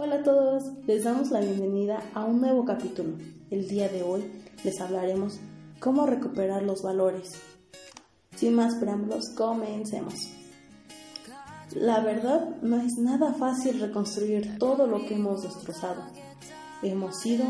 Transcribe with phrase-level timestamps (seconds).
[0.00, 3.14] Hola a todos, les damos la bienvenida a un nuevo capítulo.
[3.50, 4.22] El día de hoy
[4.62, 5.40] les hablaremos
[5.80, 7.32] cómo recuperar los valores.
[8.36, 10.14] Sin más preámbulos, comencemos.
[11.74, 16.04] La verdad no es nada fácil reconstruir todo lo que hemos destrozado.
[16.84, 17.46] Hemos sido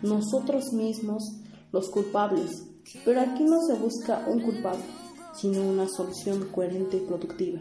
[0.00, 1.24] nosotros mismos
[1.72, 2.62] los culpables,
[3.04, 4.84] pero aquí no se busca un culpable,
[5.34, 7.58] sino una solución coherente y productiva.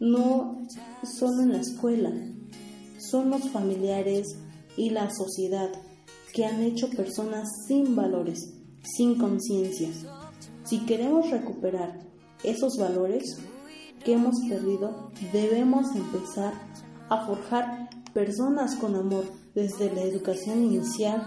[0.00, 0.66] No
[1.04, 2.12] solo en la escuela,
[2.98, 4.36] son los familiares
[4.76, 5.70] y la sociedad
[6.32, 9.88] que han hecho personas sin valores, sin conciencia.
[10.64, 12.00] Si queremos recuperar
[12.44, 13.38] esos valores
[14.04, 16.52] que hemos perdido, debemos empezar
[17.08, 21.22] a forjar personas con amor desde la educación inicial,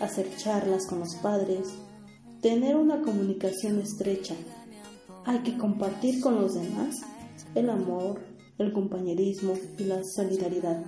[0.00, 1.68] hacer charlas con los padres,
[2.40, 4.34] tener una comunicación estrecha.
[5.24, 6.96] Hay que compartir con los demás
[7.54, 8.20] el amor,
[8.60, 10.84] el compañerismo y la solidaridad.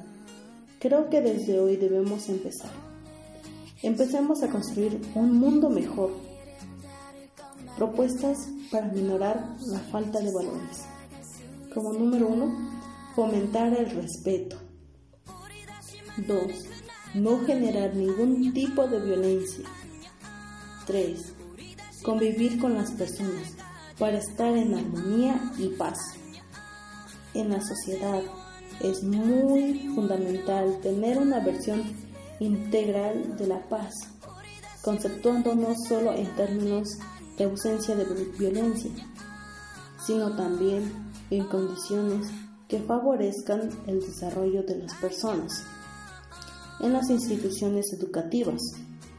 [0.78, 2.70] Creo que desde hoy debemos empezar.
[3.82, 6.10] Empecemos a construir un mundo mejor.
[7.76, 8.36] Propuestas
[8.70, 10.84] para minorar la falta de valores.
[11.74, 12.52] Como número uno,
[13.16, 14.56] fomentar el respeto.
[16.26, 16.42] 2.
[17.14, 19.64] No generar ningún tipo de violencia.
[20.86, 21.34] 3.
[22.02, 23.56] Convivir con las personas
[23.98, 26.21] para estar en armonía y paz.
[27.34, 28.20] En la sociedad
[28.80, 31.82] es muy fundamental tener una versión
[32.40, 33.94] integral de la paz,
[34.82, 36.98] conceptuando no solo en términos
[37.38, 38.04] de ausencia de
[38.38, 38.90] violencia,
[40.04, 40.92] sino también
[41.30, 42.28] en condiciones
[42.68, 45.64] que favorezcan el desarrollo de las personas.
[46.80, 48.60] En las instituciones educativas,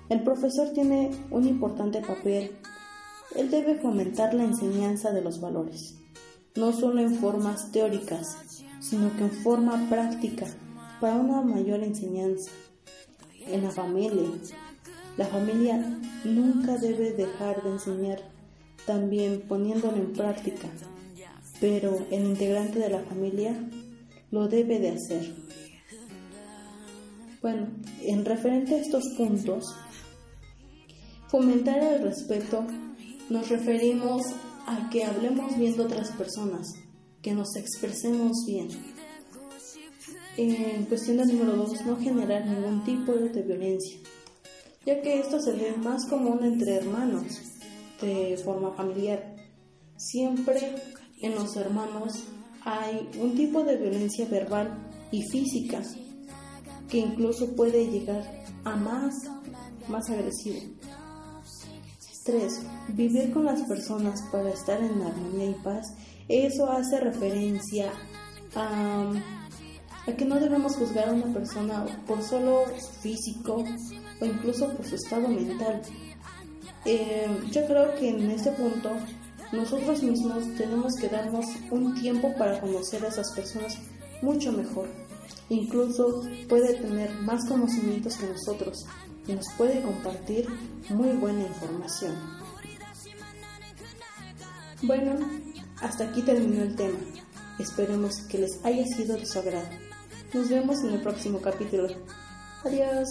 [0.10, 2.52] el profesor tiene un importante papel.
[3.36, 6.03] Él debe fomentar la enseñanza de los valores
[6.56, 8.38] no solo en formas teóricas,
[8.80, 10.46] sino que en forma práctica,
[11.00, 12.52] para una mayor enseñanza.
[13.48, 14.30] En la familia,
[15.18, 18.22] la familia nunca debe dejar de enseñar,
[18.86, 20.68] también poniéndolo en práctica,
[21.60, 23.56] pero el integrante de la familia
[24.32, 25.34] lo debe de hacer.
[27.42, 27.68] Bueno,
[28.02, 29.66] en referente a estos puntos,
[31.28, 32.66] fomentar el respeto
[33.30, 34.22] nos referimos
[34.66, 36.68] a que hablemos bien de otras personas,
[37.22, 38.68] que nos expresemos bien.
[40.38, 43.98] En cuestión del número dos, no generar ningún tipo de violencia,
[44.86, 47.24] ya que esto se ve más común entre hermanos,
[48.02, 49.36] de forma familiar.
[49.98, 50.76] Siempre
[51.22, 52.24] en los hermanos
[52.66, 55.82] hay un tipo de violencia verbal y física
[56.90, 58.24] que incluso puede llegar
[58.64, 59.14] a más,
[59.88, 60.60] más agresivo.
[62.24, 62.62] 3.
[62.90, 65.94] Vivir con las personas para estar en armonía y paz.
[66.28, 67.92] Eso hace referencia
[68.56, 69.12] a,
[70.18, 72.66] que no debemos juzgar a una persona por solo
[73.02, 73.64] físico
[74.22, 75.82] o incluso por su estado mental.
[76.86, 78.90] Eh, yo creo que en este punto
[79.52, 83.78] nosotros mismos tenemos que darnos un tiempo para conocer a esas personas
[84.22, 84.88] mucho mejor.
[85.50, 88.86] Incluso puede tener más conocimientos que nosotros
[89.28, 90.48] y nos puede compartir
[90.90, 92.16] muy buena información.
[94.82, 95.18] Bueno,
[95.82, 96.98] hasta aquí terminó el tema.
[97.60, 99.70] Esperemos que les haya sido de su agrado.
[100.34, 101.88] Nos vemos en el próximo capítulo.
[102.66, 103.08] Adiós.